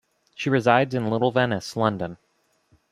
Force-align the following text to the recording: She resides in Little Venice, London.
She 0.33 0.49
resides 0.49 0.95
in 0.95 1.11
Little 1.11 1.29
Venice, 1.31 1.77
London. 1.77 2.17